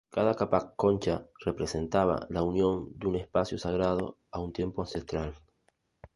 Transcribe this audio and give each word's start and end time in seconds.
Cada 0.09 0.33
"Capac 0.33 0.73
cocha" 0.75 1.27
representaba 1.45 2.25
la 2.31 2.41
unión 2.41 2.89
de 2.97 3.05
un 3.05 3.15
espacio 3.17 3.59
sagrado 3.59 4.17
a 4.31 4.39
un 4.39 4.51
tiempo 4.51 4.81
ancestral. 4.81 5.35